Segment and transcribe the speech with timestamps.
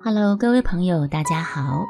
[0.00, 1.84] Hello，各位朋友，大家好，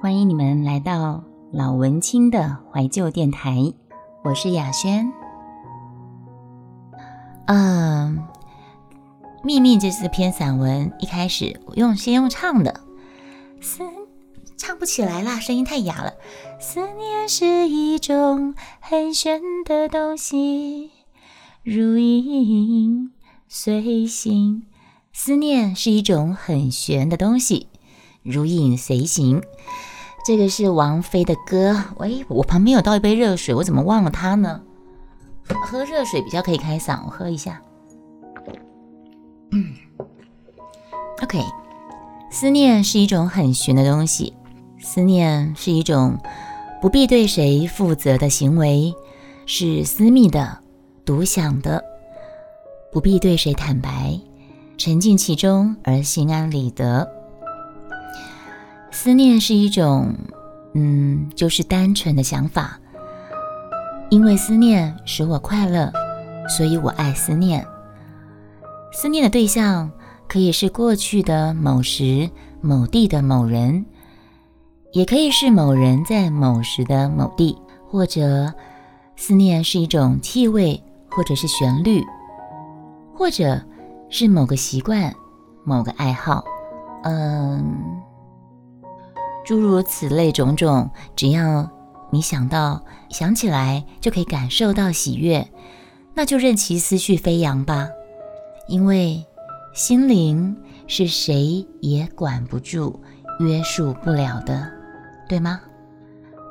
[0.00, 3.74] 欢迎你们来到老文青的怀旧电台，
[4.24, 5.12] 我是雅轩。
[7.46, 8.16] 嗯，
[9.44, 12.80] 《秘密》这是篇散文，一开始我用先用唱的，
[13.60, 13.84] 思
[14.56, 16.14] 唱不起来啦，声音太哑了。
[16.58, 20.90] 思念是一种很玄的东西，
[21.62, 23.12] 如影
[23.48, 24.62] 随形。
[25.12, 27.66] 思念是一种很玄的东西，
[28.22, 29.42] 如影随形。
[30.24, 31.82] 这个是王菲的歌。
[31.98, 34.62] 喂，我旁边有倒一杯热水，我怎么忘了它呢？
[35.66, 37.60] 喝热水比较可以开嗓，我喝一下。
[41.22, 41.40] ，OK。
[42.30, 44.32] 思念是一种很玄的东西，
[44.78, 46.16] 思念是一种
[46.80, 48.94] 不必对谁负责的行为，
[49.46, 50.58] 是私密的、
[51.04, 51.82] 独享的，
[52.92, 54.20] 不必对谁坦白。
[54.80, 57.06] 沉浸其中而心安理得。
[58.90, 60.14] 思念是一种，
[60.72, 62.80] 嗯，就是单纯的想法。
[64.08, 65.92] 因为思念使我快乐，
[66.48, 67.62] 所以我爱思念。
[68.90, 69.92] 思念的对象
[70.26, 72.30] 可以是过去的某时
[72.62, 73.84] 某地的某人，
[74.94, 77.54] 也可以是某人在某时的某地，
[77.86, 78.50] 或者
[79.14, 82.02] 思念是一种气味，或者是旋律，
[83.14, 83.62] 或者。
[84.10, 85.14] 是某个习惯，
[85.64, 86.44] 某个爱好，
[87.04, 88.02] 嗯，
[89.46, 91.70] 诸如此类种种，只要
[92.10, 95.48] 你想到、想起来，就可以感受到喜悦，
[96.12, 97.88] 那就任其思绪飞扬吧。
[98.66, 99.24] 因为
[99.72, 100.56] 心灵
[100.88, 103.00] 是谁也管不住、
[103.38, 104.68] 约束不了的，
[105.28, 105.60] 对吗？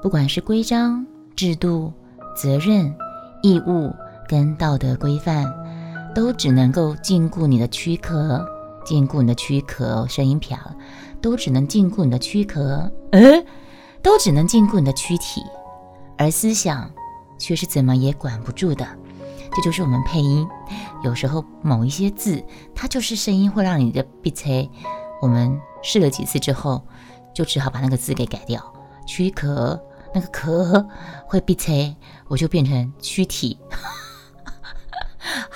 [0.01, 1.91] 不管是规章制度、
[2.35, 2.95] 责任、
[3.43, 3.93] 义务
[4.29, 5.45] 跟道德规范。
[6.15, 8.45] 都只能够禁锢你的躯壳，
[8.85, 10.57] 禁锢你的躯壳，声音飘，
[11.21, 13.43] 都只能禁锢你的躯壳，呃，
[14.01, 15.41] 都只能禁锢你的躯体，
[16.17, 16.89] 而思想
[17.37, 18.85] 却是怎么也管不住的。
[19.55, 20.47] 这就是我们配音，
[21.03, 22.43] 有时候某一些字，
[22.75, 24.69] 它就是声音会让你的闭塞。
[25.21, 26.81] 我们试了几次之后，
[27.33, 28.61] 就只好把那个字给改掉，
[29.05, 29.79] 躯壳
[30.13, 30.87] 那个壳
[31.25, 31.95] 会闭塞，
[32.27, 33.57] 我就变成躯体。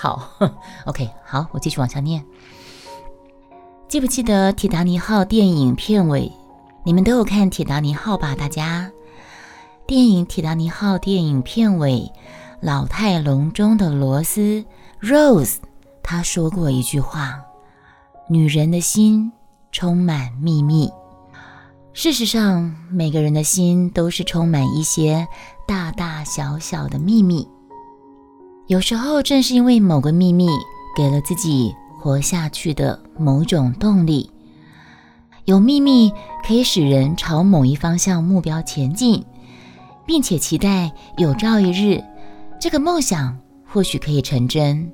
[0.03, 0.21] 好，
[0.83, 2.25] OK，好，我继续往下念。
[3.87, 6.29] 记不记得《铁达尼号》电影片尾？
[6.83, 8.35] 你们都有看《铁达尼号》吧？
[8.35, 8.91] 大家，
[9.87, 12.11] 电影《铁达尼号》电影片尾，
[12.59, 14.65] 老态龙钟的罗斯
[14.99, 15.55] Rose，
[16.03, 17.39] 他说过一句话
[18.27, 19.31] ：“女人的心
[19.71, 20.91] 充满秘密。”
[21.93, 25.25] 事实上，每个人的心都是充满一些
[25.65, 27.47] 大大小小的秘密。
[28.67, 30.47] 有时候，正是因为某个秘密，
[30.95, 34.31] 给了自己活下去的某种动力。
[35.43, 36.13] 有秘密
[36.47, 39.25] 可以使人朝某一方向目标前进，
[40.05, 42.01] 并且期待有朝一日，
[42.57, 43.37] 这个梦想
[43.67, 44.89] 或许可以成真。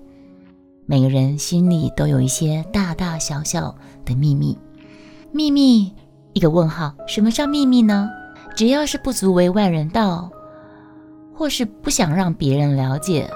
[0.88, 4.58] 每个人心里都有一些大大小小的秘密。
[5.32, 5.94] 秘密，
[6.34, 8.10] 一个问号，什么叫秘密呢？
[8.56, 10.32] 只要是不足为外人道，
[11.36, 13.30] 或是不想让别人了解。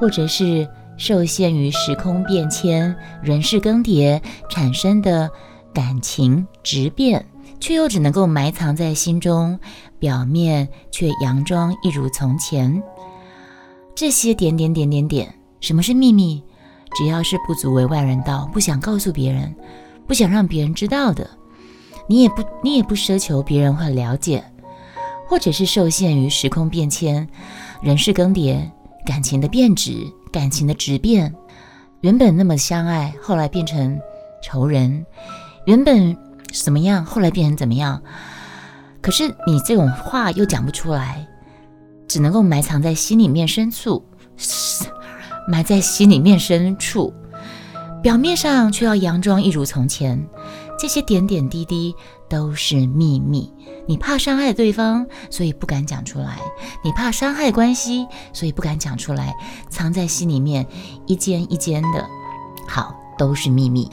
[0.00, 0.66] 或者是
[0.96, 4.18] 受限于时空变迁、人事更迭
[4.48, 5.30] 产生的
[5.74, 7.24] 感情质变，
[7.60, 9.60] 却又只能够埋藏在心中，
[9.98, 12.82] 表面却佯装一如从前。
[13.94, 16.42] 这些点点点点点，什么是秘密？
[16.96, 19.54] 只要是不足为外人道，不想告诉别人，
[20.06, 21.28] 不想让别人知道的，
[22.08, 24.42] 你也不你也不奢求别人会了解，
[25.28, 27.28] 或者是受限于时空变迁、
[27.82, 28.62] 人事更迭。
[29.10, 31.34] 感情的变质，感情的质变，
[32.02, 33.98] 原本那么相爱，后来变成
[34.40, 35.04] 仇人；
[35.64, 36.16] 原本
[36.52, 38.00] 怎么样，后来变成怎么样？
[39.00, 41.26] 可是你这种话又讲不出来，
[42.06, 44.06] 只能够埋藏在心里面深处，
[45.48, 47.12] 埋在心里面深处，
[48.00, 50.24] 表面上却要佯装一如从前。
[50.80, 51.94] 这些点点滴滴
[52.26, 53.52] 都是秘密，
[53.86, 56.38] 你怕伤害对方，所以不敢讲出来；
[56.82, 59.36] 你怕伤害关系，所以不敢讲出来，
[59.68, 60.66] 藏在心里面
[61.06, 62.08] 一间一间的。
[62.66, 63.90] 好，都是秘密，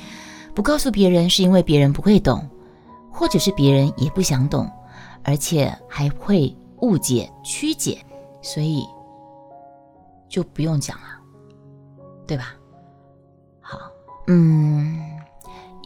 [0.55, 2.49] 不告诉别人是因为别人不会懂，
[3.11, 4.71] 或者是别人也不想懂，
[5.25, 7.97] 而且还会误解曲解，
[8.41, 8.85] 所以
[10.29, 11.19] 就不用讲了，
[12.25, 12.53] 对吧？
[13.59, 13.77] 好，
[14.27, 15.16] 嗯。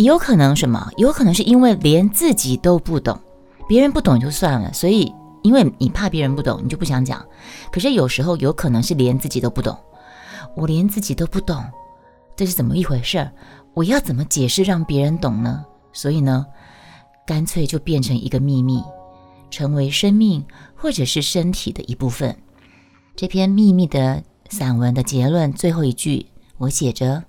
[0.02, 0.92] 也有可能什么？
[0.98, 3.20] 有可能是因为连自己都不懂，
[3.68, 5.14] 别人不懂就算了，所以
[5.44, 7.24] 因为你怕别人不懂，你就不想讲。
[7.72, 9.78] 可是有时候有可能是连自己都不懂，
[10.56, 11.64] 我连自己都不懂，
[12.36, 13.32] 这是怎么一回事儿？
[13.76, 15.64] 我要怎么解释让别人懂呢？
[15.94, 16.48] 所以呢，
[17.28, 18.84] 干脆就变成一个秘密，
[19.52, 20.44] 成为生命
[20.76, 22.36] 或者是身体的一部分。
[23.16, 26.26] 这篇秘密的散文的结论最后一句，
[26.58, 27.24] 我写着：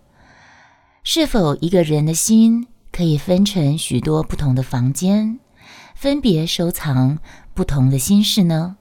[1.04, 5.40] 是否一个人的心可以分成许多不同的房间，
[5.96, 7.18] 分别收藏
[7.54, 8.76] 不同的心事呢？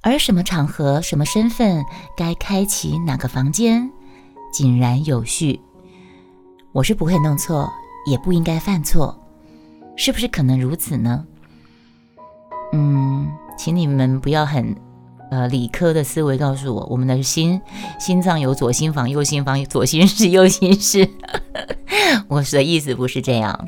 [0.00, 1.84] 而什么场合、什么身份
[2.16, 3.90] 该开启哪个房间，
[4.52, 5.60] 井然有序。
[6.72, 7.68] 我是不会弄错，
[8.06, 9.20] 也不应该犯错，
[9.96, 11.26] 是不是可能如此呢？
[12.72, 13.28] 嗯，
[13.58, 14.74] 请你们不要很
[15.32, 17.58] 呃理科的思维告诉我，我们的心
[17.98, 21.08] 心脏有左心房、右心房，左心室、右心室。
[22.28, 23.66] 我的意思不是这样，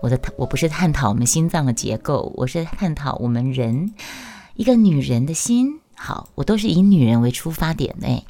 [0.00, 3.92] 我的我不是探讨我们心脏的结构，我是探讨我们人。
[4.54, 8.24] 一个女人的心，好，我都是以女人为出发点的。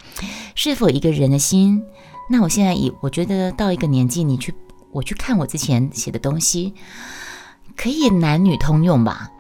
[0.56, 1.84] 是否一个人的心？
[2.28, 4.52] 那我现在以我觉得到一个年纪，你去
[4.90, 6.74] 我去看我之前写的东西，
[7.76, 9.30] 可以男女通用吧？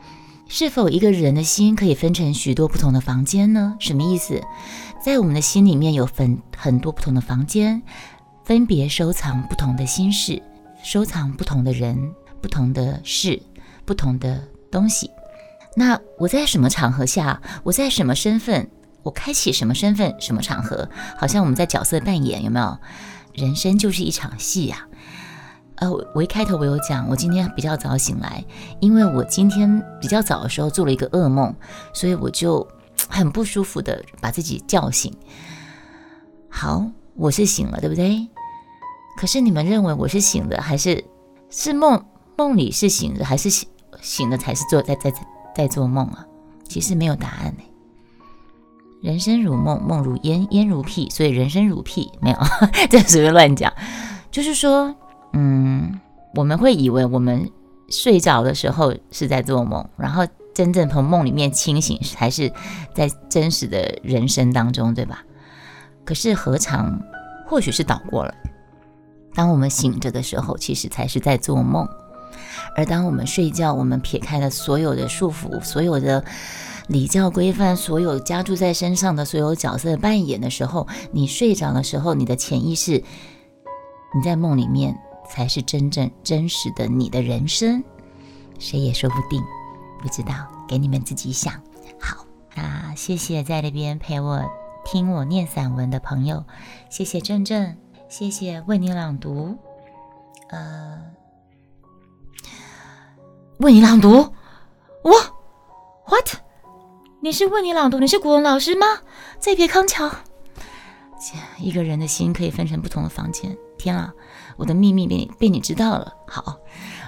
[0.56, 3.74] 是否一个人的心可以分成许多不同的房间呢？
[3.80, 4.40] 什么意思？
[5.04, 7.82] 在我们的心里面有分很多不同的房间，
[8.44, 10.40] 分别收藏不同的心事，
[10.80, 11.98] 收藏不同的人、
[12.40, 13.42] 不同的事、
[13.84, 15.10] 不同的东西。
[15.74, 18.70] 那我在什么场合下，我在什么身份，
[19.02, 22.78] 我开启什么身份，什么场合，好像我们在角色扮演，有没有？
[23.32, 24.86] 人生就是一场戏呀。
[25.76, 28.44] 呃，我一开头我有讲，我今天比较早醒来，
[28.80, 31.54] 因为我今天比较早的时候做了一个噩梦，
[31.92, 32.66] 所以我就
[33.08, 35.12] 很不舒服的把自己叫醒。
[36.48, 38.28] 好，我是醒了，对不对？
[39.16, 41.04] 可是你们认为我是醒的，还是
[41.50, 42.04] 是梦？
[42.36, 43.68] 梦里是醒的，还是醒
[44.00, 45.12] 醒的才是做在在
[45.54, 45.68] 在？
[45.68, 46.26] 做梦啊，
[46.68, 47.62] 其实没有答案呢。
[49.00, 52.38] 人生如梦，梦如烟，烟如屁，所以人生如屁没有，
[52.90, 53.72] 这随便乱讲。
[54.32, 54.92] 就是说，
[55.34, 56.00] 嗯，
[56.34, 57.50] 我们会以为我们
[57.90, 62.52] 睡着的时候是在做梦，然后真正从梦里面清醒，才是
[62.94, 65.24] 在真实的人生当中，对吧？
[66.04, 67.02] 可是何尝，
[67.48, 68.32] 或许是倒过了。
[69.34, 71.88] 当我们醒着的时候，其实才是在做梦。
[72.76, 76.24] 而当我们睡觉，我们撇开了所有的束缚，所有的
[76.86, 83.02] 礼教规范，所有加注在身上的所有角色扮演的时候，你睡着的时候，你的潜意识，
[84.14, 84.96] 你在梦里面
[85.28, 87.82] 才是真正真实的你的人生，
[88.58, 89.42] 谁也说不定，
[90.00, 90.34] 不知道，
[90.68, 91.54] 给你们自己想。
[92.00, 92.24] 好，
[92.54, 94.42] 那谢谢在那边陪我
[94.84, 96.44] 听我念散文的朋友，
[96.90, 97.76] 谢谢正正，
[98.08, 99.56] 谢谢为你朗读，
[100.50, 101.00] 呃。
[103.58, 104.10] 为你朗读，
[105.04, 105.12] 我
[106.06, 106.38] ，what？
[107.20, 108.00] 你是为你朗读？
[108.00, 108.84] 你是古文老师吗？
[109.38, 110.10] 再别康桥。
[111.58, 113.56] 一个人的心可以分成不同的房间。
[113.78, 114.12] 天啊，
[114.56, 116.12] 我的秘密被你被你知道了。
[116.26, 116.56] 好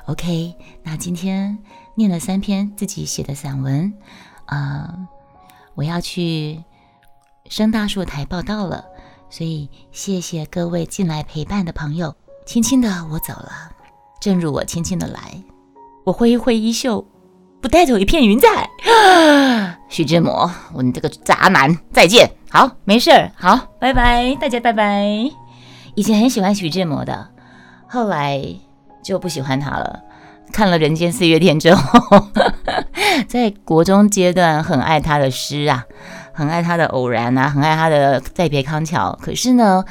[0.06, 0.54] ，OK。
[0.82, 1.58] 那今天
[1.94, 3.92] 念了三篇自己写的散文，
[4.46, 4.94] 啊，
[5.74, 6.62] 我要去
[7.48, 8.84] 升大树台报道了。
[9.28, 12.14] 所以谢谢各位进来陪伴的朋友。
[12.46, 13.50] 轻轻的我走了，
[14.20, 15.42] 正如我轻轻的来。
[16.04, 17.04] 我挥一挥衣袖，
[17.60, 18.70] 不带走一片云彩。
[19.90, 22.30] 徐志摩，我你这个渣男，再见。
[22.48, 25.04] 好，没事儿，好，拜拜，大家拜拜。
[25.96, 27.30] 以前很喜欢徐志摩的，
[27.86, 28.42] 后来
[29.02, 30.02] 就不喜欢他了。
[30.52, 32.28] 看了《人间四月天》之后，
[33.28, 35.84] 在国中阶段很爱他的诗啊，
[36.32, 39.18] 很爱他的偶然啊，很爱他的再别康桥。
[39.20, 39.84] 可是呢，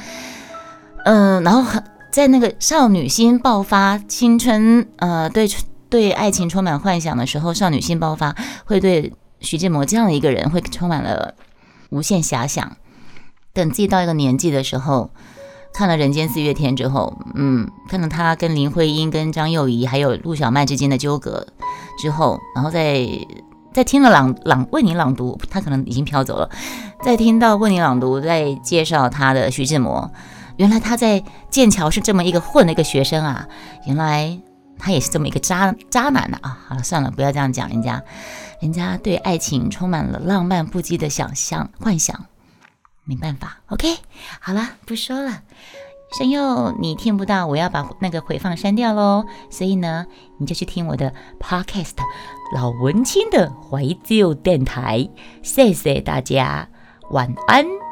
[1.04, 5.50] 嗯，然后很在那个少女心爆发，青春，呃，对。
[5.88, 8.36] 对爱情充满幻想的时候，少女心爆发，
[8.66, 11.36] 会对徐志摩这样的一个人会充满了
[11.90, 12.76] 无限遐想。
[13.54, 15.12] 等自己到一个年纪的时候，
[15.76, 21.46] 看了《人间四月天》之后，嗯，看到他跟林徽因、跟张幼仪还有陆小曼之间的纠葛
[22.00, 23.06] 之后，然后再
[23.74, 26.50] 再听了朗朗为你朗读，他可能已经飘走了。
[27.04, 30.10] 再听到为你朗读，再介绍他的徐志摩，
[30.58, 33.48] 原来他在剑桥是这么一个混的一个学生啊，
[33.86, 34.40] 原来。
[34.78, 36.60] 他也是这么一个渣渣男呢啊！
[36.68, 38.04] 好了，算了，不要这样讲人家，
[38.60, 42.26] 人家对爱情充满了浪漫不羁的想象幻想，
[43.06, 43.60] 没办法。
[43.68, 43.96] OK，
[44.40, 45.42] 好了，不说了。
[46.18, 49.26] 声佑，你听不到，我要把那个回放删掉喽。
[49.50, 50.06] 所以呢，
[50.40, 51.96] 你就去听我的 Podcast
[52.54, 55.00] 《老文青的怀旧电台》。
[55.42, 56.70] 谢谢大家，
[57.10, 57.85] 晚安。